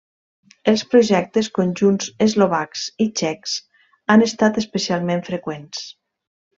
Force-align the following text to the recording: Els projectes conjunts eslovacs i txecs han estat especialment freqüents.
Els 0.71 0.83
projectes 0.93 1.49
conjunts 1.57 2.09
eslovacs 2.27 2.87
i 3.05 3.09
txecs 3.21 3.55
han 4.15 4.29
estat 4.31 4.61
especialment 4.67 5.27
freqüents. 5.33 5.89